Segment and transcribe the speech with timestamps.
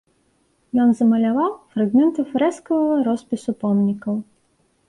[0.83, 4.15] Ён замаляваў фрагменты фрэскавага роспісу помнікаў.